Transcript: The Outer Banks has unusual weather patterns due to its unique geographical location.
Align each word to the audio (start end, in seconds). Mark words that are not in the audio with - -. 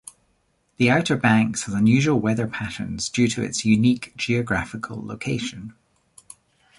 The 0.77 0.89
Outer 0.89 1.15
Banks 1.15 1.65
has 1.65 1.75
unusual 1.75 2.19
weather 2.19 2.47
patterns 2.47 3.07
due 3.07 3.27
to 3.27 3.43
its 3.43 3.65
unique 3.65 4.17
geographical 4.17 4.99
location. 5.05 5.75